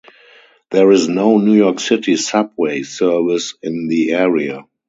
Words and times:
There 0.71 0.91
is 0.91 1.07
no 1.07 1.37
New 1.37 1.53
York 1.53 1.79
City 1.79 2.15
Subway 2.15 2.81
service 2.81 3.53
in 3.61 3.87
the 3.87 4.13
area. 4.13 4.65